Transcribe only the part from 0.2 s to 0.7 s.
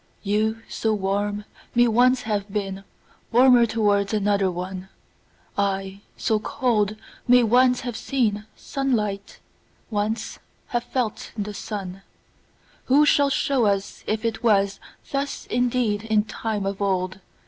You,